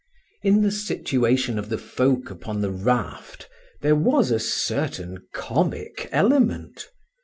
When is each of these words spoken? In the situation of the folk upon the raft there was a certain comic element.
In 0.41 0.63
the 0.63 0.71
situation 0.71 1.59
of 1.59 1.69
the 1.69 1.77
folk 1.77 2.31
upon 2.31 2.61
the 2.61 2.71
raft 2.71 3.47
there 3.81 3.95
was 3.95 4.31
a 4.31 4.39
certain 4.39 5.27
comic 5.31 6.09
element. 6.11 6.87